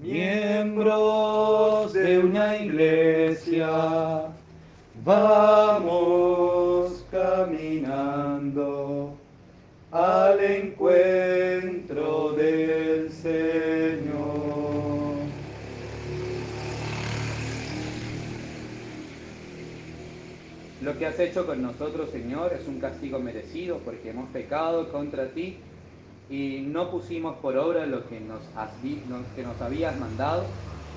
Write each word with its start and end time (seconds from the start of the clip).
Miembros 0.00 1.92
de 1.92 2.18
una 2.20 2.56
iglesia, 2.56 3.68
vamos 5.04 7.04
caminando 7.10 9.14
al 9.90 10.40
encuentro 10.40 12.32
del 12.32 13.12
Señor. 13.12 14.00
Lo 20.82 20.98
que 20.98 21.06
has 21.06 21.18
hecho 21.18 21.46
con 21.46 21.62
nosotros, 21.62 22.10
Señor, 22.10 22.52
es 22.58 22.66
un 22.66 22.80
castigo 22.80 23.18
merecido 23.18 23.78
porque 23.84 24.10
hemos 24.10 24.30
pecado 24.30 24.90
contra 24.90 25.28
ti 25.28 25.58
y 26.30 26.60
no 26.60 26.90
pusimos 26.90 27.36
por 27.38 27.56
obra 27.56 27.86
lo 27.86 28.08
que 28.08 28.20
nos, 28.20 28.40
que 29.34 29.42
nos 29.42 29.60
habías 29.60 29.98
mandado, 29.98 30.44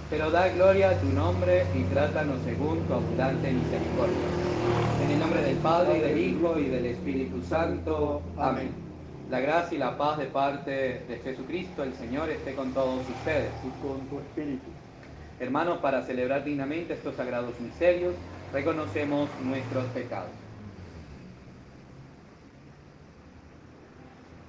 pero 0.09 0.29
da 0.29 0.47
gloria 0.49 0.91
a 0.91 0.99
tu 0.99 1.07
nombre 1.07 1.65
y 1.73 1.81
trátanos 1.91 2.37
según 2.45 2.79
tu 2.81 2.93
abundante 2.93 3.51
misericordia. 3.51 4.15
En 5.03 5.11
el 5.11 5.19
nombre 5.19 5.41
del 5.41 5.57
Padre, 5.57 5.97
y 5.97 6.01
del 6.01 6.17
Hijo, 6.19 6.59
y 6.59 6.65
del 6.65 6.85
Espíritu 6.85 7.41
Santo. 7.41 8.21
Amén. 8.37 8.69
La 9.31 9.39
gracia 9.39 9.75
y 9.75 9.79
la 9.79 9.97
paz 9.97 10.19
de 10.19 10.25
parte 10.25 10.71
de 11.07 11.19
Jesucristo, 11.23 11.81
el 11.83 11.93
Señor, 11.95 12.29
esté 12.29 12.53
con 12.53 12.71
todos 12.71 12.99
ustedes. 12.99 13.49
Y 13.63 13.85
con 13.85 14.01
tu 14.07 14.19
espíritu. 14.19 14.69
Hermanos, 15.39 15.79
para 15.79 16.03
celebrar 16.03 16.43
dignamente 16.43 16.93
estos 16.93 17.15
sagrados 17.15 17.59
misterios, 17.59 18.13
reconocemos 18.53 19.27
nuestros 19.43 19.85
pecados. 19.85 20.42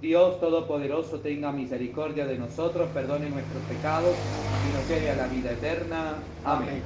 Dios 0.00 0.38
Todopoderoso 0.40 1.20
tenga 1.20 1.52
misericordia 1.52 2.26
de 2.26 2.38
nosotros, 2.38 2.90
perdone 2.90 3.30
nuestros 3.30 3.62
pecados 3.64 4.16
y 4.60 4.70
nos 4.70 4.86
lleve 4.88 5.10
a 5.10 5.16
la 5.16 5.26
vida 5.28 5.52
eterna. 5.52 6.14
Amén. 6.44 6.82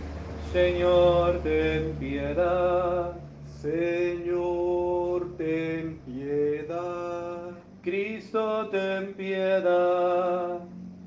Señor, 0.53 1.41
ten 1.43 1.97
piedad. 1.99 3.17
Señor, 3.61 5.37
ten 5.37 5.99
piedad. 6.07 7.51
Cristo, 7.83 8.69
ten 8.71 9.15
piedad. 9.15 10.61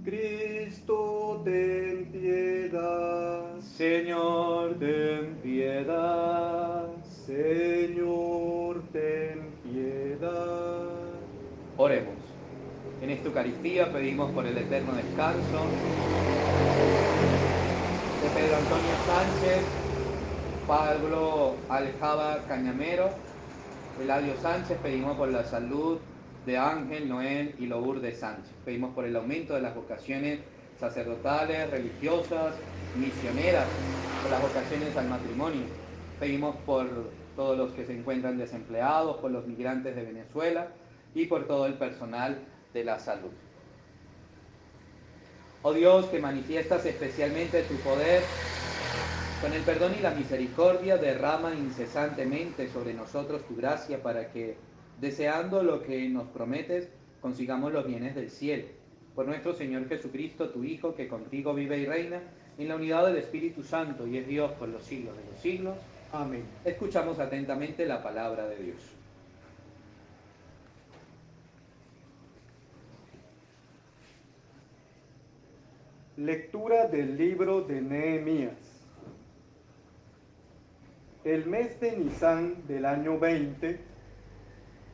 Cristo, 0.03 1.41
ten 1.45 2.09
piedad. 2.11 3.59
Señor, 3.59 4.75
ten 4.79 5.39
piedad. 5.41 6.30
Eucaristía 13.27 13.91
pedimos 13.91 14.31
por 14.31 14.45
el 14.45 14.57
eterno 14.57 14.93
descanso 14.93 15.59
de 18.21 18.29
Pedro 18.29 18.57
Antonio 18.57 18.95
Sánchez, 19.05 19.65
Pablo 20.67 21.55
Aljaba 21.69 22.37
Cañamero, 22.47 23.09
Eladio 24.01 24.35
Sánchez, 24.41 24.77
pedimos 24.81 25.17
por 25.17 25.29
la 25.29 25.43
salud 25.43 25.99
de 26.45 26.57
Ángel, 26.57 27.07
Noel 27.07 27.55
y 27.59 27.67
Lourdes 27.67 28.19
Sánchez. 28.19 28.51
Pedimos 28.65 28.93
por 28.93 29.05
el 29.05 29.15
aumento 29.15 29.53
de 29.53 29.61
las 29.61 29.75
vocaciones 29.75 30.39
sacerdotales, 30.79 31.69
religiosas, 31.69 32.55
misioneras, 32.95 33.67
por 34.21 34.31
las 34.31 34.41
vocaciones 34.41 34.97
al 34.97 35.07
matrimonio. 35.07 35.65
Pedimos 36.19 36.55
por 36.65 36.87
todos 37.35 37.57
los 37.57 37.71
que 37.71 37.85
se 37.85 37.97
encuentran 37.97 38.37
desempleados, 38.37 39.17
por 39.17 39.31
los 39.31 39.45
migrantes 39.45 39.95
de 39.95 40.03
Venezuela 40.03 40.67
y 41.13 41.25
por 41.25 41.45
todo 41.47 41.65
el 41.65 41.75
personal 41.75 42.39
de 42.73 42.83
la 42.83 42.99
salud. 42.99 43.31
Oh 45.63 45.73
Dios, 45.73 46.07
que 46.07 46.19
manifiestas 46.19 46.85
especialmente 46.85 47.61
tu 47.63 47.75
poder, 47.75 48.23
con 49.41 49.53
el 49.53 49.61
perdón 49.61 49.93
y 49.97 50.01
la 50.01 50.11
misericordia 50.11 50.97
derrama 50.97 51.53
incesantemente 51.53 52.67
sobre 52.69 52.93
nosotros 52.93 53.43
tu 53.47 53.55
gracia 53.55 54.01
para 54.01 54.31
que, 54.31 54.55
deseando 54.99 55.63
lo 55.63 55.83
que 55.83 56.09
nos 56.09 56.27
prometes, 56.29 56.89
consigamos 57.21 57.71
los 57.71 57.85
bienes 57.85 58.15
del 58.15 58.29
cielo. 58.29 58.65
Por 59.15 59.27
nuestro 59.27 59.53
Señor 59.53 59.87
Jesucristo, 59.87 60.49
tu 60.49 60.63
Hijo, 60.63 60.95
que 60.95 61.07
contigo 61.07 61.53
vive 61.53 61.77
y 61.77 61.85
reina 61.85 62.21
en 62.57 62.67
la 62.67 62.75
unidad 62.75 63.05
del 63.07 63.17
Espíritu 63.17 63.63
Santo 63.63 64.07
y 64.07 64.17
es 64.17 64.27
Dios 64.27 64.51
por 64.53 64.69
los 64.69 64.83
siglos 64.83 65.15
de 65.17 65.31
los 65.31 65.39
siglos. 65.39 65.77
Amén. 66.11 66.43
Escuchamos 66.65 67.19
atentamente 67.19 67.85
la 67.85 68.01
palabra 68.01 68.47
de 68.47 68.57
Dios. 68.57 69.00
Lectura 76.25 76.85
del 76.85 77.17
libro 77.17 77.61
de 77.61 77.81
Nehemías. 77.81 78.53
El 81.23 81.47
mes 81.47 81.79
de 81.79 81.97
Nisan 81.97 82.67
del 82.67 82.85
año 82.85 83.17
20 83.17 83.79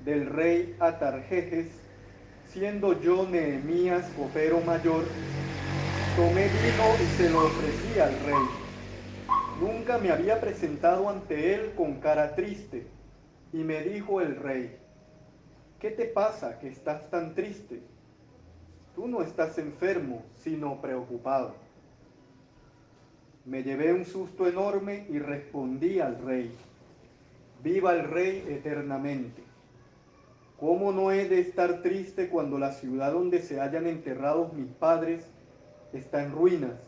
del 0.06 0.26
rey 0.26 0.78
Atarjejes, 0.80 1.68
siendo 2.46 3.02
yo 3.02 3.28
Nehemías 3.28 4.10
copero 4.12 4.62
mayor, 4.62 5.04
tomé 6.16 6.48
vino 6.48 6.96
y 6.98 7.08
se 7.08 7.30
lo 7.30 7.46
ofrecí 7.46 8.00
al 8.00 8.22
rey. 8.22 8.46
Nunca 9.60 9.98
me 9.98 10.12
había 10.12 10.40
presentado 10.40 11.10
ante 11.10 11.56
él 11.56 11.74
con 11.76 11.96
cara 12.00 12.36
triste, 12.36 12.88
y 13.52 13.58
me 13.66 13.84
dijo 13.84 14.22
el 14.22 14.38
rey, 14.38 14.78
¿qué 15.82 15.92
te 15.92 16.06
pasa 16.06 16.58
que 16.58 16.70
estás 16.70 17.12
tan 17.12 17.36
triste? 17.36 17.97
Tú 18.98 19.08
no 19.08 19.22
estás 19.22 19.60
enfermo, 19.60 20.24
sino 20.40 20.82
preocupado. 20.82 21.54
Me 23.46 23.62
llevé 23.62 23.94
un 23.94 24.06
susto 24.06 24.48
enorme 24.48 25.06
y 25.12 25.20
respondí 25.20 26.00
al 26.00 26.20
rey, 26.20 26.52
viva 27.64 27.94
el 27.94 28.06
rey 28.06 28.44
eternamente. 28.50 29.44
¿Cómo 30.60 30.92
no 30.94 31.12
he 31.12 31.30
de 31.30 31.42
estar 31.42 31.84
triste 31.84 32.28
cuando 32.28 32.58
la 32.58 32.72
ciudad 32.72 33.12
donde 33.12 33.44
se 33.44 33.60
hallan 33.60 33.86
enterrados 33.86 34.52
mis 34.54 34.72
padres 34.72 35.28
está 35.94 36.24
en 36.24 36.32
ruinas 36.32 36.80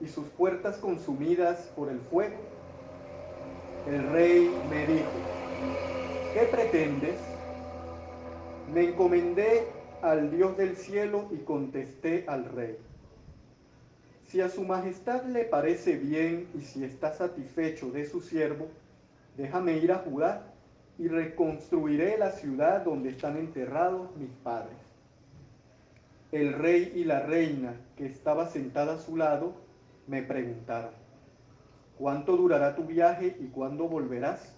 y 0.00 0.06
sus 0.06 0.24
puertas 0.28 0.78
consumidas 0.78 1.70
por 1.76 1.90
el 1.90 2.00
fuego? 2.00 2.36
El 3.86 4.02
rey 4.12 4.50
me 4.70 4.86
dijo, 4.86 5.10
¿qué 6.32 6.46
pretendes? 6.46 7.20
Me 8.72 8.84
encomendé 8.84 9.83
al 10.04 10.30
Dios 10.30 10.54
del 10.58 10.76
cielo 10.76 11.28
y 11.30 11.38
contesté 11.38 12.24
al 12.28 12.44
rey. 12.44 12.76
Si 14.26 14.42
a 14.42 14.50
su 14.50 14.62
majestad 14.62 15.24
le 15.24 15.44
parece 15.44 15.96
bien 15.96 16.48
y 16.54 16.60
si 16.60 16.84
está 16.84 17.14
satisfecho 17.14 17.90
de 17.90 18.04
su 18.04 18.20
siervo, 18.20 18.68
déjame 19.38 19.78
ir 19.78 19.92
a 19.92 19.98
Judá 20.00 20.52
y 20.98 21.08
reconstruiré 21.08 22.18
la 22.18 22.32
ciudad 22.32 22.84
donde 22.84 23.08
están 23.10 23.38
enterrados 23.38 24.14
mis 24.16 24.28
padres. 24.42 24.76
El 26.32 26.52
rey 26.52 26.92
y 26.94 27.04
la 27.04 27.20
reina 27.20 27.74
que 27.96 28.04
estaba 28.04 28.48
sentada 28.48 28.96
a 28.96 28.98
su 28.98 29.16
lado 29.16 29.54
me 30.06 30.22
preguntaron, 30.22 30.90
¿cuánto 31.96 32.36
durará 32.36 32.76
tu 32.76 32.84
viaje 32.84 33.36
y 33.40 33.46
cuándo 33.46 33.88
volverás? 33.88 34.54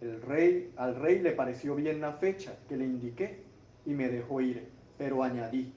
El 0.00 0.20
rey, 0.20 0.72
al 0.76 0.96
rey 0.96 1.20
le 1.20 1.30
pareció 1.30 1.76
bien 1.76 2.00
la 2.00 2.14
fecha 2.14 2.54
que 2.68 2.76
le 2.76 2.86
indiqué 2.86 3.51
y 3.84 3.94
me 3.94 4.08
dejó 4.08 4.40
ir, 4.40 4.68
pero 4.98 5.22
añadí, 5.22 5.72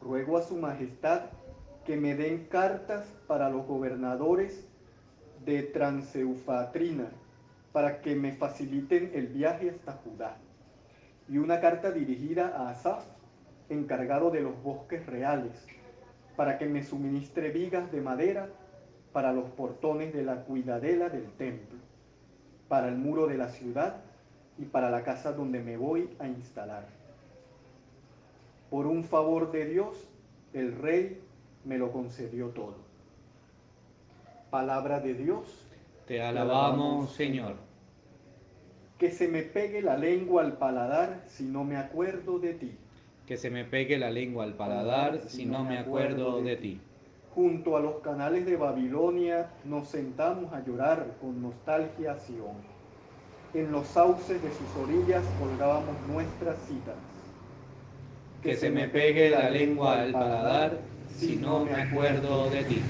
ruego 0.00 0.36
a 0.38 0.42
su 0.42 0.56
majestad 0.56 1.22
que 1.84 1.96
me 1.96 2.14
den 2.14 2.46
cartas 2.46 3.06
para 3.26 3.50
los 3.50 3.66
gobernadores 3.66 4.66
de 5.44 5.62
Transeufatrina, 5.62 7.10
para 7.72 8.00
que 8.00 8.16
me 8.16 8.32
faciliten 8.32 9.12
el 9.14 9.28
viaje 9.28 9.70
hasta 9.70 9.92
Judá, 9.92 10.38
y 11.28 11.38
una 11.38 11.60
carta 11.60 11.90
dirigida 11.90 12.48
a 12.56 12.70
Asaf, 12.70 13.04
encargado 13.68 14.30
de 14.30 14.40
los 14.40 14.60
bosques 14.62 15.04
reales, 15.06 15.66
para 16.36 16.58
que 16.58 16.66
me 16.66 16.82
suministre 16.82 17.50
vigas 17.50 17.90
de 17.92 18.00
madera 18.00 18.48
para 19.12 19.32
los 19.32 19.48
portones 19.50 20.12
de 20.12 20.24
la 20.24 20.44
cuidadela 20.44 21.08
del 21.08 21.30
templo, 21.32 21.78
para 22.68 22.88
el 22.88 22.96
muro 22.96 23.26
de 23.26 23.38
la 23.38 23.48
ciudad 23.48 24.02
y 24.58 24.64
para 24.64 24.90
la 24.90 25.02
casa 25.02 25.32
donde 25.32 25.60
me 25.60 25.76
voy 25.76 26.08
a 26.18 26.26
instalar. 26.26 26.86
Por 28.70 28.86
un 28.86 29.04
favor 29.04 29.52
de 29.52 29.66
Dios, 29.66 30.08
el 30.52 30.76
rey 30.76 31.20
me 31.64 31.78
lo 31.78 31.92
concedió 31.92 32.48
todo. 32.48 32.76
Palabra 34.50 35.00
de 35.00 35.14
Dios. 35.14 35.66
Te 36.06 36.22
alabamos, 36.22 37.12
Señor. 37.12 37.56
Que 38.98 39.10
se 39.10 39.28
me 39.28 39.42
pegue 39.42 39.82
la 39.82 39.96
lengua 39.96 40.42
al 40.42 40.56
paladar 40.56 41.22
si 41.26 41.44
no 41.44 41.64
me 41.64 41.76
acuerdo 41.76 42.38
de 42.38 42.54
ti. 42.54 42.72
Que 43.26 43.36
se 43.36 43.50
me 43.50 43.64
pegue 43.64 43.98
la 43.98 44.10
lengua 44.10 44.44
al 44.44 44.54
paladar 44.54 45.20
si 45.26 45.44
no 45.44 45.64
me 45.64 45.78
acuerdo 45.78 46.40
de 46.42 46.56
ti. 46.56 46.80
Junto 47.34 47.76
a 47.76 47.80
los 47.80 47.96
canales 47.96 48.46
de 48.46 48.56
Babilonia 48.56 49.50
nos 49.64 49.88
sentamos 49.88 50.52
a 50.54 50.64
llorar 50.64 51.16
con 51.20 51.42
nostalgia 51.42 52.12
a 52.12 52.18
Sion. 52.18 52.75
En 53.56 53.72
los 53.72 53.86
sauces 53.86 54.42
de 54.42 54.50
sus 54.50 54.84
orillas 54.84 55.24
colgábamos 55.40 55.96
nuestras 56.08 56.56
citas. 56.68 56.94
Que 58.42 58.54
se 58.54 58.68
me 58.68 58.86
pegue 58.86 59.30
la 59.30 59.48
lengua 59.48 60.02
al 60.02 60.12
paladar 60.12 60.78
si 61.16 61.36
no 61.36 61.64
me 61.64 61.72
acuerdo 61.72 62.50
de 62.50 62.64
ti. 62.64 62.82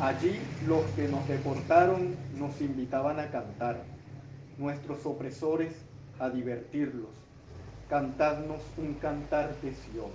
Allí 0.00 0.40
los 0.66 0.82
que 0.96 1.06
nos 1.06 1.26
deportaron 1.28 2.16
nos 2.36 2.60
invitaban 2.60 3.20
a 3.20 3.30
cantar, 3.30 3.84
nuestros 4.58 5.06
opresores 5.06 5.72
a 6.18 6.28
divertirlos, 6.28 7.10
cantadnos 7.88 8.60
un 8.76 8.94
cantar 8.94 9.54
de 9.62 9.72
Sion 9.72 10.10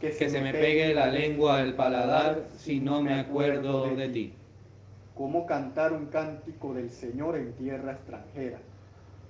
que 0.00 0.12
se, 0.12 0.40
me 0.40 0.52
pegue 0.52 0.94
la 0.94 1.08
lengua 1.08 1.58
al 1.58 1.74
paladar 1.74 2.46
si 2.56 2.78
no 2.78 3.02
me 3.02 3.14
acuerdo 3.14 3.94
de 3.96 4.08
ti. 4.08 4.37
¿Cómo 5.18 5.46
cantar 5.46 5.92
un 5.92 6.06
cántico 6.06 6.72
del 6.74 6.90
Señor 6.90 7.36
en 7.36 7.52
tierra 7.54 7.90
extranjera? 7.90 8.60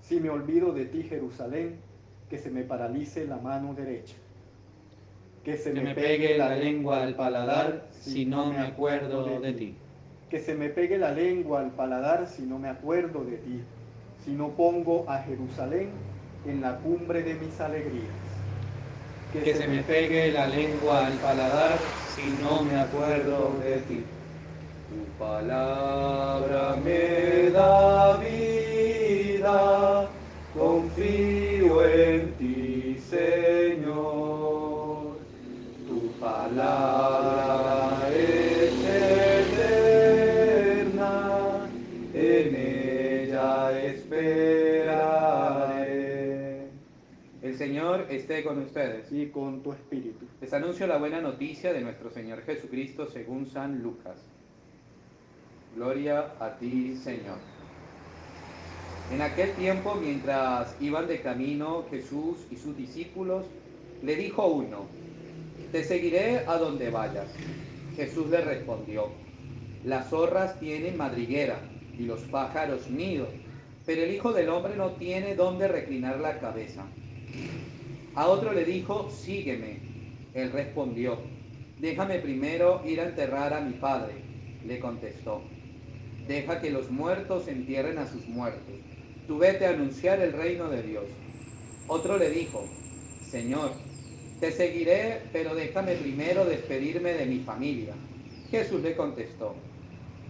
Si 0.02 0.20
me 0.20 0.28
olvido 0.28 0.74
de 0.74 0.84
ti, 0.84 1.02
Jerusalén, 1.02 1.76
que 2.28 2.36
se 2.36 2.50
me 2.50 2.62
paralice 2.62 3.24
la 3.24 3.38
mano 3.38 3.72
derecha. 3.72 4.14
Que 5.42 5.56
se, 5.56 5.72
me, 5.72 5.94
pegue 5.94 6.36
la 6.36 6.54
lengua 6.54 7.02
al 7.02 7.14
paladar 7.14 7.86
si 7.90 8.26
no 8.26 8.52
me 8.52 8.58
acuerdo 8.58 9.40
de 9.40 9.52
ti. 9.54 9.74
Que 10.28 10.40
se 10.40 10.54
me 10.54 10.68
pegue 10.68 10.98
la 10.98 11.12
lengua 11.12 11.60
al 11.60 11.70
paladar 11.70 12.26
si 12.26 12.42
no 12.42 12.58
me 12.58 12.68
acuerdo 12.68 13.24
de 13.24 13.38
ti. 13.38 13.62
Si 14.26 14.32
no 14.32 14.50
pongo 14.50 15.08
a 15.08 15.22
Jerusalén 15.22 15.88
en 16.44 16.60
la 16.60 16.76
cumbre 16.80 17.22
de 17.22 17.32
mis 17.32 17.58
alegrías 17.62 18.12
que 19.32 19.54
se 19.54 19.68
me 19.68 19.82
pegue 19.82 20.32
la 20.32 20.46
lengua 20.46 21.06
al 21.06 21.12
paladar 21.14 21.78
si 22.14 22.30
no 22.42 22.62
me 22.62 22.78
acuerdo 22.78 23.58
de 23.62 23.76
ti. 23.82 24.17
Tu 24.88 25.04
palabra 25.18 26.76
me 26.82 27.50
da 27.50 28.16
vida, 28.16 30.10
confío 30.54 31.84
en 31.84 32.32
ti, 32.38 32.96
Señor. 32.98 34.38
Tu 35.86 36.10
palabra 36.18 37.98
es 38.16 38.72
eterna, 40.54 41.12
en 42.14 42.54
ella 42.56 43.78
esperaré. 43.82 45.18
El 47.42 47.54
Señor 47.58 48.06
esté 48.08 48.42
con 48.42 48.58
ustedes. 48.62 49.12
Y 49.12 49.26
con 49.28 49.62
tu 49.62 49.72
espíritu. 49.72 50.26
Les 50.40 50.54
anuncio 50.54 50.86
la 50.86 50.96
buena 50.96 51.20
noticia 51.20 51.74
de 51.74 51.82
nuestro 51.82 52.08
Señor 52.08 52.40
Jesucristo 52.42 53.04
según 53.06 53.44
San 53.44 53.82
Lucas. 53.82 54.37
Gloria 55.74 56.32
a 56.40 56.56
ti, 56.58 56.96
Señor. 56.96 57.38
En 59.10 59.22
aquel 59.22 59.52
tiempo, 59.52 59.94
mientras 59.94 60.74
iban 60.80 61.06
de 61.06 61.22
camino 61.22 61.84
Jesús 61.90 62.38
y 62.50 62.56
sus 62.56 62.76
discípulos, 62.76 63.46
le 64.02 64.16
dijo 64.16 64.46
uno, 64.46 64.86
te 65.72 65.84
seguiré 65.84 66.40
a 66.46 66.56
donde 66.56 66.90
vayas. 66.90 67.28
Jesús 67.96 68.28
le 68.30 68.40
respondió, 68.42 69.08
las 69.84 70.10
zorras 70.10 70.58
tienen 70.60 70.96
madriguera 70.96 71.58
y 71.98 72.02
los 72.02 72.20
pájaros 72.22 72.90
nido, 72.90 73.28
pero 73.86 74.02
el 74.02 74.12
Hijo 74.12 74.32
del 74.32 74.48
Hombre 74.50 74.76
no 74.76 74.90
tiene 74.92 75.34
dónde 75.34 75.68
reclinar 75.68 76.20
la 76.20 76.38
cabeza. 76.38 76.84
A 78.14 78.26
otro 78.28 78.52
le 78.52 78.64
dijo, 78.64 79.10
sígueme. 79.10 79.78
Él 80.34 80.52
respondió, 80.52 81.18
déjame 81.80 82.18
primero 82.18 82.82
ir 82.84 83.00
a 83.00 83.08
enterrar 83.08 83.54
a 83.54 83.60
mi 83.60 83.72
padre. 83.74 84.14
Le 84.66 84.78
contestó, 84.80 85.42
deja 86.28 86.60
que 86.60 86.70
los 86.70 86.90
muertos 86.90 87.48
entierren 87.48 87.98
a 87.98 88.06
sus 88.06 88.28
muertos. 88.28 88.74
Tú 89.26 89.38
vete 89.38 89.66
a 89.66 89.70
anunciar 89.70 90.20
el 90.20 90.32
reino 90.32 90.68
de 90.68 90.82
Dios. 90.82 91.04
Otro 91.88 92.18
le 92.18 92.30
dijo, 92.30 92.64
Señor, 93.28 93.72
te 94.38 94.52
seguiré, 94.52 95.22
pero 95.32 95.54
déjame 95.54 95.94
primero 95.94 96.44
despedirme 96.44 97.14
de 97.14 97.26
mi 97.26 97.40
familia. 97.40 97.94
Jesús 98.50 98.82
le 98.82 98.94
contestó, 98.94 99.54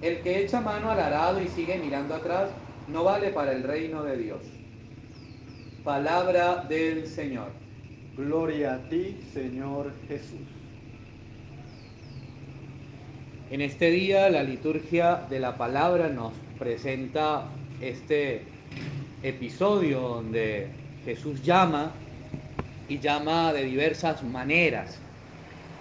el 0.00 0.20
que 0.20 0.40
echa 0.40 0.60
mano 0.60 0.90
al 0.90 1.00
arado 1.00 1.42
y 1.42 1.48
sigue 1.48 1.76
mirando 1.78 2.14
atrás, 2.14 2.50
no 2.86 3.04
vale 3.04 3.30
para 3.30 3.52
el 3.52 3.64
reino 3.64 4.02
de 4.04 4.16
Dios. 4.16 4.40
Palabra 5.84 6.64
del 6.68 7.06
Señor. 7.06 7.50
Gloria 8.16 8.74
a 8.74 8.88
ti, 8.88 9.20
Señor 9.32 9.92
Jesús. 10.08 10.57
En 13.50 13.62
este 13.62 13.90
día 13.90 14.28
la 14.28 14.42
liturgia 14.42 15.24
de 15.30 15.40
la 15.40 15.56
palabra 15.56 16.10
nos 16.10 16.34
presenta 16.58 17.48
este 17.80 18.42
episodio 19.22 20.00
donde 20.00 20.68
Jesús 21.06 21.42
llama 21.42 21.94
y 22.88 22.98
llama 22.98 23.54
de 23.54 23.64
diversas 23.64 24.22
maneras, 24.22 25.00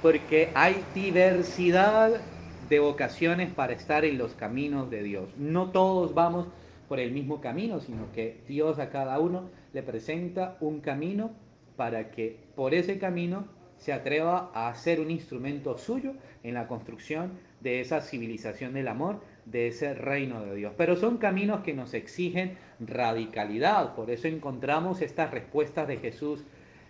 porque 0.02 0.50
hay 0.56 0.82
diversidad 0.96 2.22
de 2.70 2.80
vocaciones 2.80 3.54
para 3.54 3.74
estar 3.74 4.06
en 4.06 4.18
los 4.18 4.32
caminos 4.34 4.90
de 4.90 5.04
Dios. 5.04 5.28
No 5.38 5.72
todos 5.72 6.14
vamos 6.14 6.48
por 6.88 7.02
el 7.02 7.12
mismo 7.12 7.42
camino, 7.42 7.82
sino 7.82 8.14
que 8.14 8.46
Dios 8.48 8.80
a 8.80 8.90
cada 8.90 9.20
uno 9.20 9.50
le 9.74 9.84
presenta 9.84 10.56
un 10.62 10.80
camino 10.80 11.32
para 11.76 12.12
que 12.12 12.38
por 12.56 12.74
ese 12.74 12.98
camino 12.98 13.57
se 13.78 13.94
atreva 13.94 14.52
a 14.54 14.74
ser 14.76 15.00
un 15.00 15.12
instrumento 15.12 15.78
suyo 15.78 16.14
en 16.44 16.54
la 16.54 16.68
construcción 16.68 17.32
de 17.62 17.82
esa 17.82 18.02
civilización 18.02 18.74
del 18.74 18.88
amor, 18.88 19.22
de 19.46 19.68
ese 19.68 19.94
reino 19.94 20.44
de 20.44 20.56
Dios. 20.56 20.74
Pero 20.78 20.96
son 20.96 21.18
caminos 21.18 21.62
que 21.62 21.74
nos 21.74 21.94
exigen 21.94 22.58
radicalidad, 22.80 23.96
por 23.96 24.12
eso 24.12 24.28
encontramos 24.28 25.02
estas 25.02 25.32
respuestas 25.32 25.88
de 25.88 25.98
Jesús, 25.98 26.44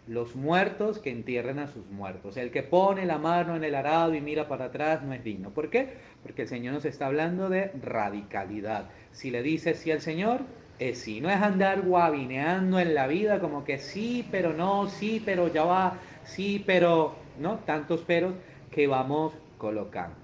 los 0.07 0.36
muertos 0.36 1.00
que 1.00 1.12
entierren 1.12 1.60
a 1.60 1.68
sus 1.68 1.86
muertos. 1.88 2.38
El 2.38 2.51
que 2.51 2.63
pone 2.63 3.06
la 3.06 3.18
mano 3.18 3.56
en 3.56 3.63
el 3.63 3.75
arado 3.75 4.16
y 4.16 4.22
mira 4.22 4.48
para 4.48 4.66
atrás 4.66 5.04
no 5.04 5.13
es 5.13 5.24
digno. 5.24 5.50
¿Por 5.51 5.69
qué? 5.69 5.89
Porque 6.24 6.44
el 6.44 6.48
Señor 6.48 6.74
nos 6.74 6.86
está 6.86 7.08
hablando 7.08 7.50
de 7.50 7.72
radicalidad. 7.82 8.89
Si 9.12 9.32
le 9.32 9.44
dices 9.44 9.79
sí 9.79 9.91
al 9.91 10.00
Señor, 10.00 10.41
es 10.79 11.00
sí, 11.00 11.22
no 11.22 11.29
es 11.29 11.41
andar 11.41 11.82
guabineando 11.82 12.79
en 12.79 12.94
la 12.94 13.08
vida 13.08 13.39
como 13.39 13.63
que 13.63 13.79
sí, 13.79 14.25
pero 14.32 14.53
no, 14.53 14.88
sí, 14.88 15.22
pero 15.25 15.51
ya 15.51 15.63
va, 15.63 15.98
sí, 16.27 16.63
pero, 16.65 17.31
¿no? 17.36 17.63
Tantos 17.65 18.03
peros 18.03 18.36
que 18.69 18.88
vamos 18.88 19.34
colocando. 19.57 20.17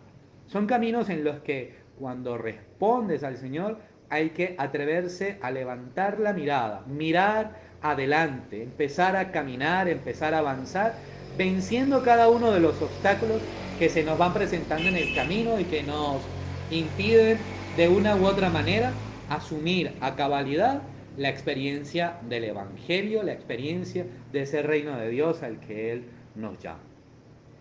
Son 0.46 0.68
caminos 0.68 1.10
en 1.10 1.24
los 1.24 1.42
que 1.42 1.76
cuando 1.96 2.38
respondes 2.38 3.24
al 3.24 3.38
Señor 3.38 3.82
hay 4.10 4.32
que 4.32 4.56
atreverse 4.60 5.40
a 5.42 5.52
levantar 5.52 6.20
la 6.20 6.34
mirada, 6.34 6.84
mirar 6.88 7.78
adelante, 7.82 8.62
empezar 8.64 9.16
a 9.16 9.32
caminar, 9.32 9.88
empezar 9.90 10.34
a 10.34 10.40
avanzar, 10.40 11.04
venciendo 11.32 12.04
cada 12.04 12.30
uno 12.30 12.52
de 12.52 12.60
los 12.60 12.82
obstáculos 12.82 13.48
que 13.76 13.90
se 13.90 14.04
nos 14.04 14.18
van 14.18 14.34
presentando 14.34 14.90
en 14.90 14.96
el 14.98 15.12
camino 15.12 15.60
y 15.60 15.66
que 15.66 15.84
nos 15.84 16.32
impiden 16.70 17.48
de 17.72 17.90
una 17.90 18.16
u 18.16 18.26
otra 18.26 18.50
manera 18.50 19.04
asumir 19.28 19.98
a 20.02 20.16
cabalidad 20.16 20.93
la 21.18 21.30
experiencia 21.30 22.20
del 22.28 22.46
Evangelio, 22.46 23.24
la 23.24 23.34
experiencia 23.34 24.06
de 24.32 24.42
ese 24.42 24.62
reino 24.62 24.98
de 24.98 25.10
Dios 25.10 25.44
al 25.44 25.60
que 25.60 25.92
Él 25.92 26.06
nos 26.36 26.58
llama. 26.60 26.80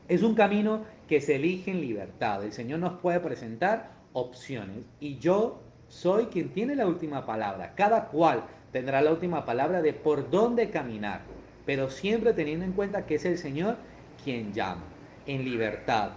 Es 0.09 0.23
un 0.23 0.35
camino 0.35 0.85
que 1.09 1.21
se 1.21 1.37
elige 1.37 1.71
en 1.71 1.81
libertad. 1.81 2.45
El 2.45 2.53
Señor 2.53 2.81
nos 2.81 2.99
puede 3.01 3.21
presentar 3.21 3.91
opciones 4.13 4.85
y 5.01 5.19
yo 5.19 5.61
soy 5.89 6.27
quien 6.27 6.51
tiene 6.51 6.75
la 6.75 6.87
última 6.87 7.27
palabra. 7.27 7.75
Cada 7.75 8.09
cual 8.09 8.45
tendrá 8.73 9.03
la 9.03 9.13
última 9.13 9.45
palabra 9.45 9.83
de 9.83 9.93
por 9.93 10.31
dónde 10.31 10.71
caminar, 10.71 11.21
pero 11.67 11.91
siempre 11.91 12.33
teniendo 12.33 12.65
en 12.65 12.73
cuenta 12.73 13.07
que 13.07 13.17
es 13.17 13.25
el 13.25 13.39
Señor 13.39 13.77
quien 14.25 14.53
llama, 14.53 14.83
en 15.27 15.45
libertad. 15.45 16.13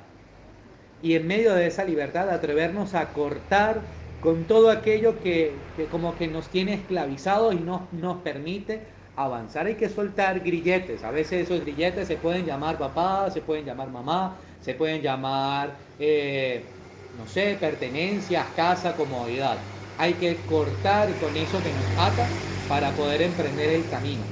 Y 1.01 1.15
en 1.15 1.27
medio 1.27 1.54
de 1.54 1.68
esa 1.68 1.84
libertad 1.84 2.30
atrevernos 2.30 2.94
a 2.96 3.10
cortar 3.10 3.82
con 4.25 4.48
todo 4.48 4.72
aquello 4.72 5.20
que, 5.20 5.88
como 5.91 6.15
que 6.15 6.27
nos 6.27 6.50
tiene 6.50 6.74
esclavizados 6.74 7.53
y 7.53 7.60
no 7.60 7.89
nos 7.91 8.22
permite 8.24 8.88
avanzar. 9.15 9.67
Hay 9.67 9.75
que 9.75 9.88
soltar 9.89 10.39
grilletes. 10.41 11.03
A 11.03 11.12
veces 11.12 11.44
esos 11.44 11.62
grilletes 11.62 12.08
se 12.08 12.17
pueden 12.17 12.44
llamar 12.46 12.77
papá, 12.79 13.29
se 13.32 13.41
pueden 13.41 13.65
llamar 13.65 13.91
mamá, 13.91 14.41
se 14.60 14.74
pueden 14.74 15.01
llamar, 15.03 15.77
eh, 16.00 16.74
no 17.13 17.27
sé, 17.27 17.55
pertenencias, 17.60 18.50
casa, 18.55 18.96
comodidad. 18.96 19.67
Hay 19.96 20.15
que 20.15 20.46
cortar 20.46 21.17
con 21.20 21.38
eso 21.38 21.62
que 21.62 21.74
nos 21.74 21.91
ata 21.96 22.41
para 22.67 22.96
poder 22.96 23.22
emprender 23.22 23.70
el 23.70 23.88
camino. 23.88 24.27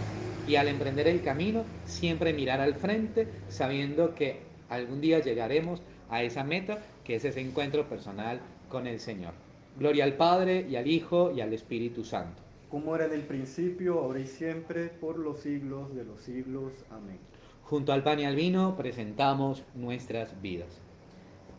Y 0.45 0.55
al 0.55 0.69
emprender 0.69 1.07
el 1.07 1.21
camino, 1.21 1.67
siempre 1.83 2.33
mirar 2.33 2.61
al 2.61 2.75
frente, 2.75 3.31
sabiendo 3.47 4.15
que 4.15 4.41
algún 4.69 5.01
día 5.01 5.19
llegaremos 5.19 5.83
a 6.09 6.23
esa 6.23 6.43
meta 6.43 6.83
que 7.03 7.15
es 7.15 7.25
ese 7.25 7.41
encuentro 7.41 7.87
personal 7.87 8.41
con 8.67 8.87
el 8.87 8.99
Señor. 8.99 9.42
Gloria 9.77 10.03
al 10.03 10.13
Padre 10.13 10.65
y 10.69 10.75
al 10.75 10.87
Hijo 10.87 11.31
y 11.31 11.41
al 11.41 11.53
Espíritu 11.53 12.03
Santo. 12.03 12.41
Como 12.69 12.95
era 12.95 13.05
en 13.05 13.13
el 13.13 13.21
principio, 13.21 13.99
ahora 13.99 14.19
y 14.19 14.27
siempre, 14.27 14.87
por 14.87 15.17
los 15.17 15.39
siglos 15.39 15.93
de 15.95 16.03
los 16.03 16.21
siglos. 16.21 16.73
Amén. 16.89 17.17
Junto 17.63 17.93
al 17.93 18.03
pan 18.03 18.19
y 18.19 18.25
al 18.25 18.35
vino 18.35 18.75
presentamos 18.75 19.63
nuestras 19.73 20.41
vidas. 20.41 20.79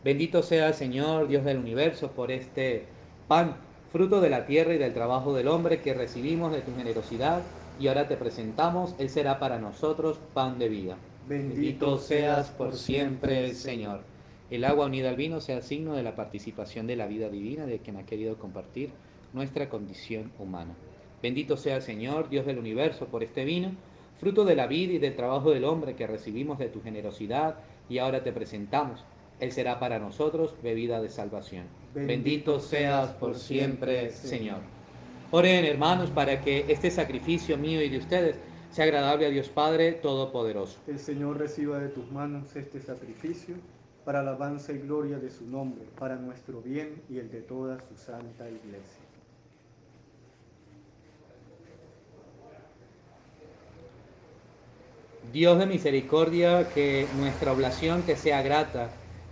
Bendito 0.03 0.43
sea 0.43 0.67
el 0.67 0.73
Señor, 0.73 1.27
Dios 1.27 1.43
del 1.45 1.57
universo, 1.57 2.11
por 2.11 2.31
este 2.31 2.85
pan, 3.27 3.55
fruto 3.91 4.21
de 4.21 4.29
la 4.29 4.45
tierra 4.45 4.73
y 4.73 4.77
del 4.77 4.93
trabajo 4.93 5.33
del 5.33 5.47
hombre 5.47 5.81
que 5.81 5.93
recibimos 5.93 6.51
de 6.51 6.61
tu 6.61 6.75
generosidad 6.75 7.41
y 7.79 7.87
ahora 7.87 8.07
te 8.07 8.15
presentamos, 8.15 8.95
Él 8.99 9.09
será 9.09 9.39
para 9.39 9.59
nosotros 9.59 10.19
pan 10.33 10.59
de 10.59 10.69
vida. 10.69 10.97
Bendito 11.27 11.97
seas 11.97 12.49
por 12.51 12.75
siempre, 12.75 13.53
Señor. 13.53 14.01
El 14.51 14.63
agua 14.63 14.85
unida 14.85 15.09
al 15.09 15.15
vino 15.15 15.41
sea 15.41 15.61
signo 15.61 15.95
de 15.95 16.03
la 16.03 16.15
participación 16.15 16.85
de 16.85 16.95
la 16.95 17.07
vida 17.07 17.29
divina 17.29 17.65
de 17.65 17.79
quien 17.79 17.97
ha 17.97 18.05
querido 18.05 18.37
compartir 18.37 18.91
nuestra 19.33 19.69
condición 19.69 20.31
humana. 20.37 20.75
Bendito 21.21 21.57
sea 21.57 21.77
el 21.77 21.81
Señor, 21.81 22.29
Dios 22.29 22.45
del 22.45 22.59
universo, 22.59 23.07
por 23.07 23.23
este 23.23 23.43
vino, 23.43 23.71
fruto 24.19 24.45
de 24.45 24.55
la 24.55 24.67
vida 24.67 24.93
y 24.93 24.99
del 24.99 25.15
trabajo 25.15 25.49
del 25.49 25.63
hombre 25.63 25.95
que 25.95 26.05
recibimos 26.05 26.59
de 26.59 26.69
tu 26.69 26.81
generosidad 26.83 27.55
y 27.89 27.97
ahora 27.97 28.23
te 28.23 28.31
presentamos. 28.31 29.03
Él 29.39 29.51
será 29.51 29.79
para 29.79 29.97
nosotros 29.97 30.55
bebida 30.61 31.01
de 31.01 31.09
salvación. 31.09 31.65
Bendito 31.95 32.59
seas 32.59 33.09
por 33.13 33.35
siempre, 33.35 34.11
Señor. 34.11 34.59
Oren, 35.31 35.65
hermanos, 35.65 36.11
para 36.11 36.41
que 36.41 36.65
este 36.69 36.91
sacrificio 36.91 37.57
mío 37.57 37.81
y 37.81 37.89
de 37.89 37.97
ustedes 37.97 38.35
sea 38.69 38.85
agradable 38.85 39.25
a 39.25 39.29
Dios 39.29 39.49
Padre 39.49 39.93
Todopoderoso. 39.93 40.79
El 40.87 40.99
Señor 40.99 41.39
reciba 41.39 41.79
de 41.79 41.89
tus 41.89 42.09
manos 42.11 42.55
este 42.55 42.79
sacrificio 42.79 43.55
para 44.05 44.19
alabanza 44.19 44.71
y 44.71 44.77
gloria 44.77 45.17
de 45.17 45.31
su 45.31 45.45
nombre, 45.47 45.83
para 45.97 46.15
nuestro 46.15 46.61
bien 46.61 47.01
y 47.09 47.17
el 47.17 47.31
de 47.31 47.41
toda 47.41 47.79
su 47.81 47.97
santa 47.97 48.49
iglesia. 48.49 49.03
Dios 55.33 55.57
de 55.57 55.65
misericordia, 55.65 56.69
que 56.69 57.07
nuestra 57.17 57.51
oblación 57.51 58.03
te 58.03 58.15
sea 58.15 58.43
grata 58.43 58.91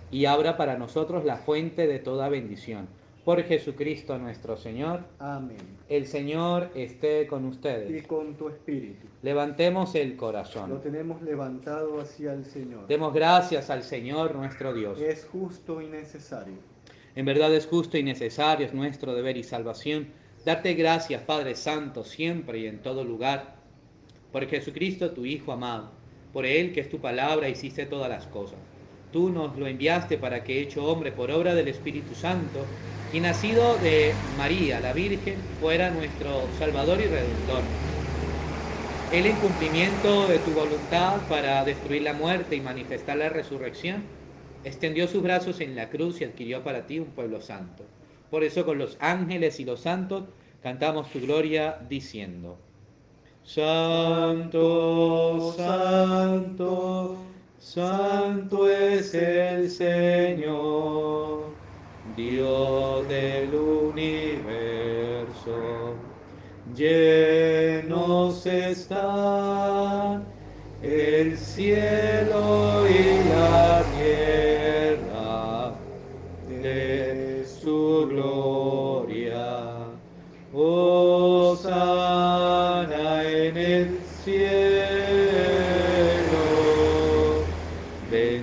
y 0.09 0.25
abra 0.25 0.57
para 0.57 0.77
nosotros 0.77 1.23
la 1.23 1.37
fuente 1.37 1.87
de 1.87 1.99
toda 1.99 2.27
bendición 2.29 2.87
por 3.23 3.41
Jesucristo 3.43 4.17
nuestro 4.17 4.57
Señor. 4.57 5.05
Amén. 5.19 5.57
El 5.87 6.05
Señor 6.05 6.71
esté 6.75 7.25
con 7.27 7.45
ustedes. 7.45 8.03
Y 8.03 8.05
con 8.05 8.35
tu 8.35 8.49
espíritu. 8.49 9.07
Levantemos 9.21 9.95
el 9.95 10.17
corazón. 10.17 10.69
Lo 10.69 10.79
tenemos 10.79 11.21
levantado 11.21 12.01
hacia 12.01 12.33
el 12.33 12.45
Señor. 12.45 12.87
Demos 12.87 13.13
gracias 13.13 13.69
al 13.69 13.83
Señor 13.83 14.35
nuestro 14.35 14.73
Dios. 14.73 14.99
Es 14.99 15.25
justo 15.25 15.81
y 15.81 15.87
necesario. 15.87 16.55
En 17.15 17.25
verdad 17.25 17.53
es 17.53 17.67
justo 17.67 17.97
y 17.97 18.03
necesario, 18.03 18.65
es 18.65 18.73
nuestro 18.73 19.13
deber 19.13 19.37
y 19.37 19.43
salvación. 19.43 20.07
Darte 20.45 20.73
gracias, 20.73 21.21
Padre 21.21 21.55
Santo, 21.55 22.03
siempre 22.03 22.59
y 22.59 22.67
en 22.67 22.81
todo 22.81 23.03
lugar. 23.03 23.55
Por 24.31 24.45
Jesucristo, 24.47 25.11
tu 25.11 25.25
Hijo 25.25 25.53
amado. 25.53 25.91
Por 26.33 26.45
Él, 26.45 26.73
que 26.73 26.81
es 26.81 26.89
tu 26.89 26.99
palabra, 26.99 27.47
hiciste 27.47 27.85
todas 27.85 28.09
las 28.09 28.25
cosas. 28.27 28.57
Tú 29.13 29.29
nos 29.29 29.57
lo 29.57 29.67
enviaste 29.67 30.17
para 30.17 30.43
que, 30.43 30.59
hecho 30.59 30.85
hombre 30.85 31.11
por 31.11 31.29
obra 31.29 31.53
del 31.53 31.67
Espíritu 31.67 32.15
Santo, 32.15 32.67
y 33.11 33.19
nacido 33.21 33.77
de 33.77 34.25
María, 34.31 34.81
la 34.81 34.91
Virgen, 34.91 35.47
fuera 35.59 35.91
nuestro 35.91 36.51
Salvador 36.51 36.99
y 36.99 37.07
Redentor. 37.07 37.65
Él 39.11 39.27
en 39.27 39.37
cumplimiento 39.37 40.27
de 40.27 40.39
tu 40.39 40.53
voluntad 40.53 41.27
para 41.27 41.63
destruir 41.63 42.01
la 42.01 42.13
muerte 42.13 42.55
y 42.55 42.61
manifestar 42.61 43.17
la 43.17 43.29
resurrección, 43.29 44.09
extendió 44.63 45.07
sus 45.07 45.21
brazos 45.21 45.61
en 45.61 45.75
la 45.75 45.91
cruz 45.91 46.19
y 46.19 46.23
adquirió 46.23 46.63
para 46.63 46.87
ti 46.87 46.97
un 46.97 47.11
pueblo 47.11 47.39
santo. 47.39 47.85
Por 48.31 48.43
eso 48.43 48.65
con 48.65 48.79
los 48.79 48.97
ángeles 48.99 49.59
y 49.59 49.65
los 49.65 49.81
santos 49.81 50.23
cantamos 50.59 51.11
tu 51.11 51.21
gloria 51.21 51.77
diciendo, 51.87 52.57
Santo, 53.43 54.59
Santo, 55.55 57.17
Santo 57.63 58.67
es 58.69 59.13
el 59.13 59.69
Señor 59.71 61.55
Dios 62.03 63.07
del 63.07 63.55
universo, 63.55 64.73
llenos 66.75 68.45
están 68.45 70.27
el 70.81 71.37
cielo 71.37 72.82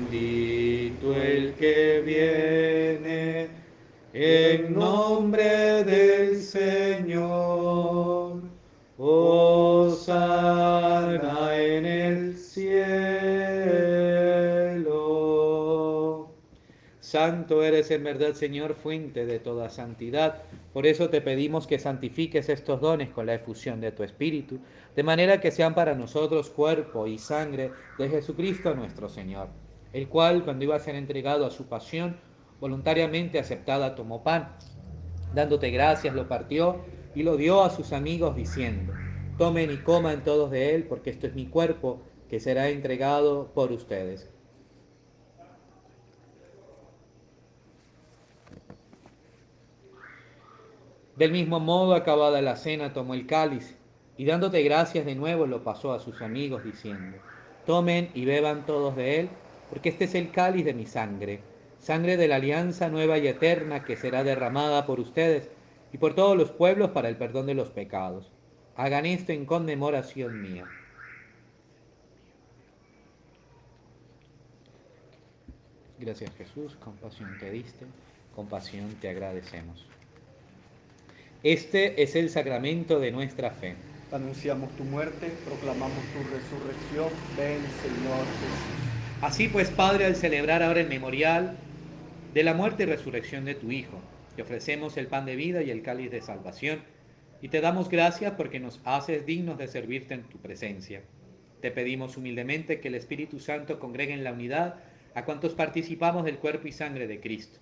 bendito 0.00 1.14
el 1.14 1.54
que 1.54 2.02
viene 2.04 3.48
en 4.12 4.74
nombre 4.74 5.84
del 5.84 6.40
Señor, 6.40 7.60
Osana 8.98 9.96
en 11.56 11.86
el 11.86 12.36
cielo. 12.36 13.80
Santo 17.00 17.62
eres 17.62 17.90
en 17.90 18.04
verdad, 18.04 18.34
Señor, 18.34 18.74
fuente 18.74 19.26
de 19.26 19.38
toda 19.40 19.68
santidad. 19.68 20.42
Por 20.72 20.86
eso 20.86 21.10
te 21.10 21.20
pedimos 21.20 21.66
que 21.66 21.78
santifiques 21.78 22.48
estos 22.48 22.80
dones 22.80 23.10
con 23.10 23.26
la 23.26 23.34
efusión 23.34 23.80
de 23.80 23.92
tu 23.92 24.02
Espíritu, 24.02 24.60
de 24.94 25.02
manera 25.02 25.40
que 25.40 25.50
sean 25.50 25.74
para 25.74 25.94
nosotros 25.94 26.50
cuerpo 26.50 27.06
y 27.06 27.18
sangre 27.18 27.72
de 27.98 28.08
Jesucristo 28.08 28.74
nuestro 28.74 29.08
Señor, 29.08 29.48
el 29.92 30.08
cual, 30.08 30.44
cuando 30.44 30.64
iba 30.64 30.76
a 30.76 30.80
ser 30.80 30.94
entregado 30.94 31.46
a 31.46 31.50
su 31.50 31.66
pasión, 31.66 32.16
voluntariamente 32.60 33.38
aceptada 33.38 33.94
tomó 33.94 34.22
pan. 34.22 34.56
Dándote 35.34 35.70
gracias 35.70 36.14
lo 36.14 36.28
partió 36.28 36.84
y 37.14 37.22
lo 37.22 37.36
dio 37.36 37.62
a 37.62 37.70
sus 37.70 37.92
amigos 37.92 38.36
diciendo, 38.36 38.92
tomen 39.38 39.70
y 39.70 39.78
coman 39.78 40.22
todos 40.22 40.50
de 40.50 40.74
él 40.74 40.84
porque 40.84 41.10
esto 41.10 41.26
es 41.26 41.34
mi 41.34 41.46
cuerpo 41.46 42.00
que 42.28 42.40
será 42.40 42.68
entregado 42.68 43.50
por 43.54 43.72
ustedes. 43.72 44.30
Del 51.16 51.32
mismo 51.32 51.60
modo, 51.60 51.94
acabada 51.94 52.40
la 52.40 52.56
cena, 52.56 52.94
tomó 52.94 53.12
el 53.12 53.26
cáliz 53.26 53.76
y 54.16 54.24
dándote 54.24 54.62
gracias 54.62 55.04
de 55.04 55.14
nuevo 55.14 55.46
lo 55.46 55.62
pasó 55.62 55.92
a 55.92 55.98
sus 55.98 56.22
amigos 56.22 56.64
diciendo, 56.64 57.18
tomen 57.66 58.10
y 58.14 58.24
beban 58.24 58.64
todos 58.64 58.96
de 58.96 59.20
él, 59.20 59.30
porque 59.70 59.88
este 59.88 60.04
es 60.04 60.14
el 60.14 60.30
cáliz 60.30 60.64
de 60.64 60.74
mi 60.74 60.86
sangre 60.86 61.40
sangre 61.80 62.16
de 62.16 62.28
la 62.28 62.36
alianza 62.36 62.88
nueva 62.88 63.18
y 63.18 63.26
eterna 63.26 63.84
que 63.84 63.96
será 63.96 64.22
derramada 64.22 64.86
por 64.86 65.00
ustedes 65.00 65.48
y 65.92 65.98
por 65.98 66.14
todos 66.14 66.36
los 66.36 66.50
pueblos 66.50 66.90
para 66.90 67.08
el 67.08 67.16
perdón 67.16 67.46
de 67.46 67.54
los 67.54 67.70
pecados. 67.70 68.30
Hagan 68.76 69.06
esto 69.06 69.32
en 69.32 69.46
conmemoración 69.46 70.40
mía. 70.40 70.66
Gracias 75.98 76.30
Jesús, 76.36 76.76
compasión 76.76 77.36
te 77.38 77.50
diste, 77.50 77.84
compasión 78.34 78.94
te 79.00 79.08
agradecemos. 79.08 79.86
Este 81.42 82.02
es 82.02 82.14
el 82.16 82.30
sacramento 82.30 83.00
de 83.00 83.10
nuestra 83.10 83.50
fe. 83.50 83.74
Anunciamos 84.12 84.70
tu 84.76 84.84
muerte, 84.84 85.30
proclamamos 85.44 86.04
tu 86.12 86.18
resurrección. 86.34 87.08
Ven 87.36 87.60
Señor 87.82 88.24
Jesús. 88.40 88.89
Así 89.22 89.48
pues, 89.48 89.68
Padre, 89.68 90.06
al 90.06 90.16
celebrar 90.16 90.62
ahora 90.62 90.80
el 90.80 90.88
memorial 90.88 91.54
de 92.32 92.42
la 92.42 92.54
muerte 92.54 92.84
y 92.84 92.86
resurrección 92.86 93.44
de 93.44 93.54
tu 93.54 93.70
Hijo. 93.70 94.00
Te 94.34 94.40
ofrecemos 94.40 94.96
el 94.96 95.08
pan 95.08 95.26
de 95.26 95.36
vida 95.36 95.62
y 95.62 95.70
el 95.70 95.82
cáliz 95.82 96.10
de 96.10 96.22
salvación, 96.22 96.80
y 97.42 97.48
te 97.48 97.60
damos 97.60 97.90
gracias 97.90 98.32
porque 98.38 98.60
nos 98.60 98.80
haces 98.84 99.26
dignos 99.26 99.58
de 99.58 99.68
servirte 99.68 100.14
en 100.14 100.22
tu 100.22 100.38
presencia. 100.38 101.02
Te 101.60 101.70
pedimos 101.70 102.16
humildemente 102.16 102.80
que 102.80 102.88
el 102.88 102.94
Espíritu 102.94 103.40
Santo 103.40 103.78
congregue 103.78 104.14
en 104.14 104.24
la 104.24 104.32
unidad 104.32 104.76
a 105.14 105.26
cuantos 105.26 105.52
participamos 105.52 106.24
del 106.24 106.38
cuerpo 106.38 106.68
y 106.68 106.72
sangre 106.72 107.06
de 107.06 107.20
Cristo. 107.20 107.58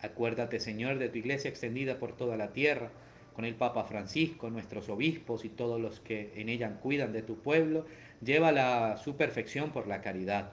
Acuérdate, 0.00 0.60
Señor, 0.60 0.98
de 0.98 1.08
tu 1.08 1.18
iglesia 1.18 1.50
extendida 1.50 1.98
por 1.98 2.16
toda 2.16 2.36
la 2.36 2.52
tierra, 2.52 2.92
con 3.34 3.44
el 3.44 3.56
Papa 3.56 3.82
Francisco, 3.82 4.48
nuestros 4.48 4.88
obispos 4.88 5.44
y 5.44 5.48
todos 5.48 5.80
los 5.80 5.98
que 5.98 6.30
en 6.36 6.48
ella 6.48 6.78
cuidan 6.80 7.12
de 7.12 7.22
tu 7.22 7.42
pueblo, 7.42 7.84
llévala 8.22 8.92
a 8.92 8.96
su 8.96 9.16
perfección 9.16 9.72
por 9.72 9.88
la 9.88 10.00
caridad. 10.00 10.52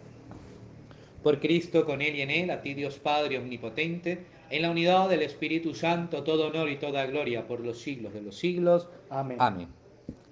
Por 1.23 1.39
Cristo, 1.39 1.85
con 1.85 2.01
Él 2.01 2.15
y 2.15 2.21
en 2.21 2.31
Él, 2.31 2.51
a 2.51 2.61
ti 2.61 2.73
Dios 2.73 2.97
Padre 2.97 3.37
Omnipotente, 3.37 4.25
en 4.49 4.61
la 4.63 4.71
unidad 4.71 5.09
del 5.09 5.21
Espíritu 5.21 5.73
Santo, 5.73 6.23
todo 6.23 6.47
honor 6.47 6.69
y 6.69 6.77
toda 6.77 7.05
gloria 7.05 7.47
por 7.47 7.59
los 7.59 7.79
siglos 7.79 8.13
de 8.13 8.21
los 8.21 8.37
siglos. 8.37 8.89
Amén. 9.09 9.37
Amén. 9.39 9.67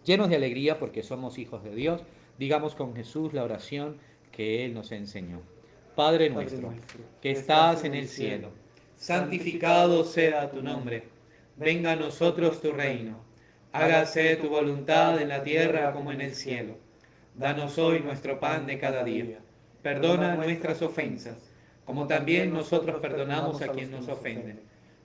Llenos 0.04 0.30
de 0.30 0.36
alegría 0.36 0.80
porque 0.80 1.04
somos 1.04 1.38
hijos 1.38 1.64
de 1.64 1.76
Dios, 1.76 2.02
digamos 2.38 2.76
con 2.76 2.96
Jesús 2.96 3.34
la 3.34 3.44
oración 3.44 3.98
que 4.32 4.66
Él 4.66 4.74
nos 4.74 4.92
enseñó. 4.92 5.42
Padre 5.96 6.30
nuestro, 6.30 6.74
que 7.22 7.32
estás 7.32 7.84
en 7.84 7.94
el 7.94 8.08
cielo, 8.08 8.52
santificado 8.96 10.04
sea 10.04 10.50
tu 10.50 10.62
nombre. 10.62 11.04
Venga 11.58 11.92
a 11.92 11.96
nosotros 11.96 12.62
tu 12.62 12.72
reino. 12.72 13.20
Hágase 13.74 14.38
tu 14.38 14.50
voluntad 14.50 15.22
en 15.22 15.30
la 15.30 15.44
tierra 15.44 15.92
como 15.94 16.12
en 16.12 16.22
el 16.22 16.34
cielo. 16.34 16.78
Danos 17.36 17.78
hoy 17.78 18.00
nuestro 18.00 18.40
pan 18.40 18.66
de 18.66 18.80
cada 18.80 19.04
día. 19.04 19.40
Perdona 19.82 20.36
nuestras 20.36 20.82
ofensas, 20.82 21.38
como 21.86 22.06
también 22.06 22.54
nosotros 22.54 23.00
perdonamos 23.00 23.62
a 23.62 23.70
quien 23.70 23.92
nos 23.92 24.10
ofende. 24.10 24.58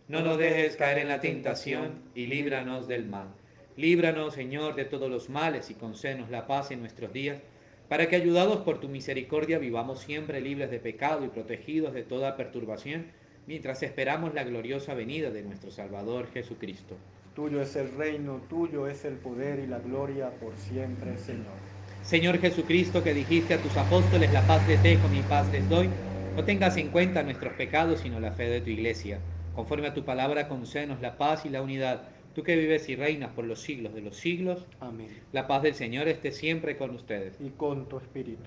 No 0.08 0.20
nos 0.20 0.36
dejes 0.36 0.76
caer 0.76 0.98
en 0.98 1.08
la 1.08 1.20
tentación 1.20 2.02
y 2.14 2.26
líbranos 2.26 2.88
del 2.88 3.06
mal. 3.06 3.28
Líbranos, 3.76 4.34
Señor, 4.34 4.74
de 4.74 4.84
todos 4.84 5.08
los 5.08 5.30
males 5.30 5.70
y 5.70 5.74
concédenos 5.74 6.28
la 6.28 6.46
paz 6.46 6.72
en 6.72 6.80
nuestros 6.80 7.12
días, 7.12 7.40
para 7.88 8.08
que, 8.08 8.16
ayudados 8.16 8.58
por 8.58 8.80
tu 8.80 8.88
misericordia, 8.88 9.58
vivamos 9.58 10.00
siempre 10.00 10.40
libres 10.40 10.70
de 10.70 10.80
pecado 10.80 11.24
y 11.24 11.28
protegidos 11.28 11.94
de 11.94 12.02
toda 12.02 12.36
perturbación, 12.36 13.06
mientras 13.46 13.82
esperamos 13.82 14.34
la 14.34 14.42
gloriosa 14.42 14.94
venida 14.94 15.30
de 15.30 15.42
nuestro 15.42 15.70
Salvador 15.70 16.26
Jesucristo. 16.32 16.96
Tuyo 17.34 17.62
es 17.62 17.76
el 17.76 17.92
reino, 17.96 18.40
tuyo 18.48 18.88
es 18.88 19.04
el 19.04 19.14
poder 19.14 19.58
y 19.60 19.66
la 19.66 19.78
gloria 19.78 20.30
por 20.40 20.56
siempre, 20.56 21.16
Señor. 21.18 21.73
Señor 22.04 22.38
Jesucristo, 22.38 23.02
que 23.02 23.14
dijiste 23.14 23.54
a 23.54 23.62
tus 23.62 23.76
apóstoles, 23.78 24.30
la 24.30 24.46
paz 24.46 24.68
les 24.68 24.82
dejo, 24.82 25.08
mi 25.08 25.22
paz 25.22 25.50
les 25.50 25.68
doy, 25.68 25.88
no 26.36 26.44
tengas 26.44 26.76
en 26.76 26.90
cuenta 26.90 27.22
nuestros 27.22 27.54
pecados, 27.54 28.00
sino 28.00 28.20
la 28.20 28.32
fe 28.32 28.44
de 28.44 28.60
tu 28.60 28.70
iglesia. 28.70 29.18
Conforme 29.54 29.88
a 29.88 29.94
tu 29.94 30.04
palabra, 30.04 30.46
concédenos 30.46 31.00
la 31.00 31.16
paz 31.16 31.46
y 31.46 31.48
la 31.48 31.62
unidad 31.62 32.02
tú 32.34 32.42
que 32.42 32.56
vives 32.56 32.88
y 32.88 32.96
reinas 32.96 33.32
por 33.32 33.46
los 33.46 33.60
siglos 33.60 33.94
de 33.94 34.02
los 34.02 34.16
siglos. 34.16 34.66
Amén. 34.80 35.08
La 35.32 35.46
paz 35.46 35.62
del 35.62 35.74
Señor 35.74 36.08
esté 36.08 36.32
siempre 36.32 36.76
con 36.76 36.90
ustedes. 36.90 37.36
Y 37.40 37.50
con 37.50 37.88
tu 37.88 37.96
espíritu. 37.98 38.42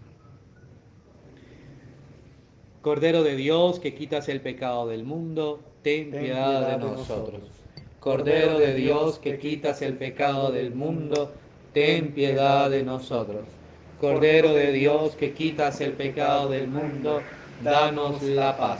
Cordero 2.81 3.23
de 3.23 3.35
Dios, 3.35 3.79
que 3.79 3.95
quitas 3.95 4.29
el 4.29 4.41
pecado 4.41 4.87
del 4.87 5.03
mundo, 5.03 5.61
ten, 5.81 6.11
piedad, 6.11 6.77
de, 6.77 6.85
nosotros. 6.85 7.41
Cordero 7.99 8.59
de 8.59 8.75
Dios, 8.75 9.19
que 9.19 9.39
quitas 9.39 9.81
el 9.81 9.97
pecado 9.97 10.51
del 10.51 10.73
mundo, 10.73 11.33
ten 11.77 12.11
piedad 12.11 12.71
de 12.71 12.81
nosotros. 12.81 13.45
Cordero 14.01 14.51
de 14.55 14.71
Dios, 14.71 15.15
que 15.15 15.33
quitas 15.33 15.79
el 15.79 15.93
pecado 15.93 16.49
del 16.49 16.67
mundo, 16.67 17.21
danos 17.63 18.23
la 18.23 18.57
paz. 18.57 18.79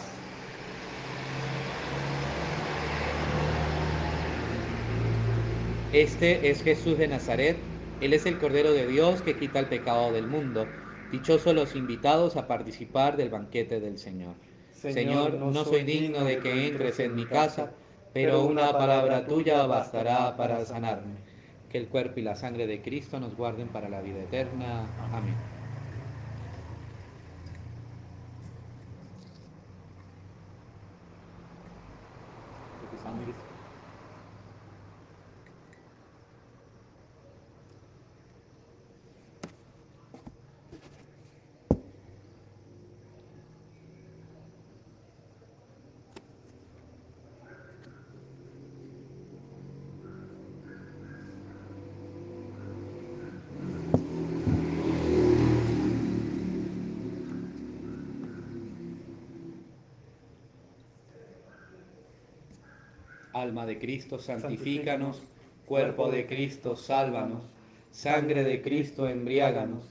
Este 5.94 6.50
es 6.50 6.64
Jesús 6.64 6.98
de 6.98 7.08
Nazaret, 7.08 7.58
Él 8.02 8.14
es 8.14 8.26
el 8.26 8.40
Cordero 8.40 8.74
de 8.74 8.88
Dios 8.88 9.22
que 9.22 9.38
quita 9.38 9.60
el 9.60 9.68
pecado 9.68 10.12
del 10.12 10.26
mundo. 10.26 10.66
Dichosos 11.12 11.54
los 11.54 11.76
invitados 11.76 12.36
a 12.36 12.48
participar 12.48 13.16
del 13.16 13.30
banquete 13.30 13.80
del 13.80 14.00
Señor. 14.00 14.34
Señor, 14.74 15.36
no 15.36 15.66
soy 15.66 15.84
digno 15.84 16.24
de 16.24 16.40
que 16.40 16.68
entres 16.68 17.00
en 17.00 17.14
mi 17.14 17.28
casa, 17.28 17.74
pero 18.12 18.44
una 18.44 18.72
palabra 18.72 19.28
tuya 19.28 19.68
bastará 19.68 20.36
para 20.36 20.66
sanarme. 20.66 21.27
Que 21.70 21.78
el 21.78 21.90
cuerpo 21.90 22.20
y 22.20 22.24
la 22.24 22.36
sangre 22.36 22.68
de 22.68 22.82
Cristo 22.82 23.20
nos 23.20 23.36
guarden 23.36 23.72
para 23.72 23.90
la 23.90 24.02
vida 24.02 24.22
eterna. 24.24 24.96
Amén. 25.10 25.57
Alma 63.42 63.68
de 63.68 63.78
Cristo, 63.78 64.18
santifícanos. 64.18 65.22
Cuerpo 65.68 66.10
de 66.10 66.26
Cristo, 66.26 66.76
sálvanos. 66.76 67.44
Sangre 67.92 68.44
de 68.44 68.64
Cristo, 68.64 69.08
embriáganos. 69.08 69.84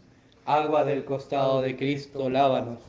Agua 0.44 0.84
del 0.84 1.04
costado 1.04 1.62
de 1.62 1.76
Cristo, 1.76 2.28
lávanos. 2.28 2.80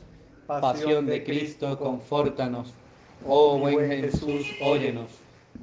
Pasión 0.46 1.06
de 1.06 1.22
Cristo, 1.22 1.78
confórtanos. 1.78 2.74
Oh 3.24 3.58
buen 3.58 3.88
Jesús, 3.88 4.46
óyenos. 4.60 5.10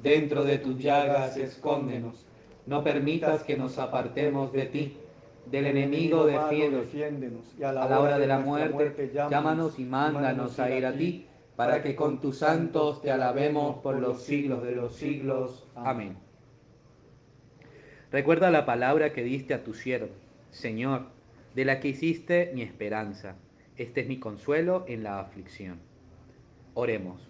Dentro 0.02 0.44
de 0.44 0.58
tus 0.58 0.78
llagas, 0.78 1.36
escóndenos. 1.36 2.24
No 2.64 2.82
permitas 2.82 3.42
que 3.42 3.56
nos 3.56 3.78
apartemos 3.78 4.50
de 4.52 4.66
ti. 4.66 4.96
Del 5.50 5.66
enemigo 5.66 6.24
defiéndonos. 6.24 7.44
Y 7.58 7.62
a 7.64 7.72
la 7.72 8.00
hora 8.00 8.18
de 8.18 8.26
la 8.26 8.38
muerte, 8.38 9.12
llámanos 9.12 9.78
y 9.78 9.84
mándanos 9.84 10.58
a 10.58 10.70
ir 10.70 10.86
a 10.86 10.92
ti 10.92 11.26
para 11.56 11.82
que 11.82 11.96
con 11.96 12.20
tus 12.20 12.38
santos 12.38 13.00
te 13.00 13.10
alabemos 13.10 13.78
por 13.78 13.98
los 13.98 14.22
siglos 14.22 14.62
de 14.62 14.72
los 14.72 14.94
siglos. 14.94 15.66
Amén. 15.74 16.16
Recuerda 18.12 18.50
la 18.50 18.66
palabra 18.66 19.12
que 19.12 19.24
diste 19.24 19.54
a 19.54 19.64
tu 19.64 19.72
siervo, 19.72 20.10
Señor, 20.50 21.06
de 21.54 21.64
la 21.64 21.80
que 21.80 21.88
hiciste 21.88 22.52
mi 22.54 22.62
esperanza. 22.62 23.36
Este 23.78 24.02
es 24.02 24.06
mi 24.06 24.18
consuelo 24.18 24.84
en 24.86 25.02
la 25.02 25.18
aflicción. 25.18 25.80
Oremos. 26.74 27.26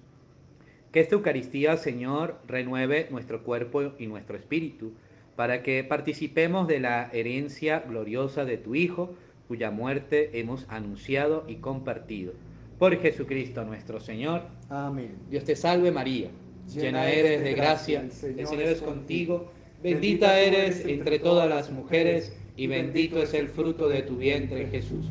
Que 0.92 1.00
esta 1.00 1.14
Eucaristía, 1.14 1.76
Señor, 1.76 2.40
renueve 2.46 3.06
nuestro 3.10 3.44
cuerpo 3.44 3.92
y 3.98 4.06
nuestro 4.06 4.36
espíritu, 4.36 4.92
para 5.36 5.62
que 5.62 5.84
participemos 5.84 6.66
de 6.66 6.80
la 6.80 7.10
herencia 7.12 7.80
gloriosa 7.80 8.44
de 8.44 8.56
tu 8.58 8.74
Hijo, 8.74 9.14
cuya 9.46 9.70
muerte 9.70 10.40
hemos 10.40 10.66
anunciado 10.68 11.44
y 11.46 11.56
compartido 11.56 12.32
por 12.78 12.96
Jesucristo 13.00 13.64
nuestro 13.64 14.00
Señor. 14.00 14.42
Amén. 14.68 15.16
Dios 15.30 15.44
te 15.44 15.56
salve 15.56 15.90
María, 15.90 16.28
llena 16.72 17.08
eres 17.08 17.42
de 17.42 17.54
gracia, 17.54 18.00
el 18.00 18.12
Señor 18.12 18.62
es 18.62 18.82
contigo, 18.82 19.50
bendita 19.82 20.38
eres 20.38 20.84
entre 20.84 21.18
todas 21.18 21.48
las 21.48 21.70
mujeres 21.70 22.36
y 22.56 22.66
bendito 22.66 23.22
es 23.22 23.34
el 23.34 23.48
fruto 23.48 23.88
de 23.88 24.02
tu 24.02 24.16
vientre 24.16 24.66
Jesús. 24.66 25.06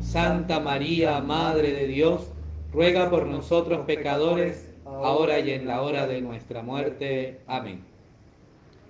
Santa 0.00 0.60
María, 0.60 1.20
Madre 1.20 1.72
de 1.72 1.86
Dios, 1.86 2.30
ruega 2.72 3.10
por 3.10 3.26
nosotros 3.26 3.86
pecadores, 3.86 4.68
ahora 4.84 5.40
y 5.40 5.50
en 5.50 5.66
la 5.66 5.82
hora 5.82 6.06
de 6.06 6.20
nuestra 6.20 6.62
muerte. 6.62 7.38
Amén. 7.46 7.80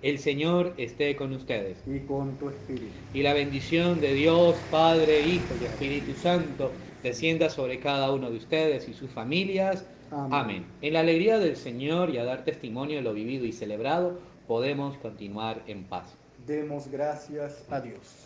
El 0.01 0.19
Señor 0.19 0.73
esté 0.77 1.15
con 1.15 1.33
ustedes. 1.33 1.81
Y 1.87 1.99
con 2.01 2.35
tu 2.37 2.49
espíritu. 2.49 2.93
Y 3.13 3.23
la 3.23 3.33
bendición 3.33 4.01
de 4.01 4.13
Dios, 4.13 4.55
Padre, 4.69 5.21
Hijo 5.21 5.55
y 5.59 5.65
Espíritu 5.65 6.13
Santo, 6.13 6.71
descienda 7.05 7.51
sobre 7.51 7.79
cada 7.79 8.11
uno 8.11 8.31
de 8.31 8.37
ustedes 8.37 8.89
y 8.89 8.93
sus 8.93 9.11
familias. 9.11 9.85
Amén. 10.11 10.65
En 10.81 10.93
la 10.93 11.01
alegría 11.01 11.37
del 11.37 11.55
Señor 11.55 12.09
y 12.09 12.17
a 12.17 12.25
dar 12.25 12.43
testimonio 12.43 12.97
de 12.97 13.03
lo 13.03 13.13
vivido 13.13 13.45
y 13.45 13.51
celebrado, 13.51 14.19
podemos 14.47 14.97
continuar 14.97 15.61
en 15.67 15.83
paz. 15.83 16.15
Demos 16.47 16.87
gracias 16.87 17.63
a 17.69 17.79
Dios. 17.79 18.25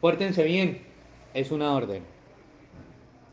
Pórtense 0.00 0.44
bien, 0.44 0.80
es 1.34 1.50
una 1.50 1.74
orden. 1.74 2.15